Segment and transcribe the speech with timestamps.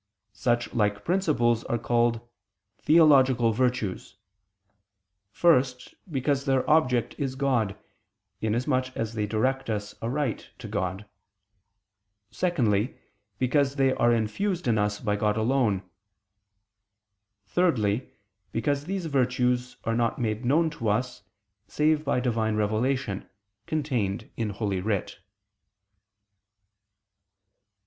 [0.33, 2.21] Such like principles are called
[2.79, 4.17] "theological virtues":
[5.29, 7.77] first, because their object is God,
[8.41, 11.05] inasmuch as they direct us aright to God:
[12.31, 12.97] secondly,
[13.37, 15.83] because they are infused in us by God alone:
[17.45, 18.09] thirdly,
[18.51, 21.21] because these virtues are not made known to us,
[21.67, 23.29] save by Divine revelation,
[23.67, 25.19] contained in Holy Writ.